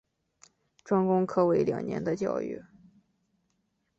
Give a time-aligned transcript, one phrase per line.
[0.83, 2.59] 专攻科为两年的教育。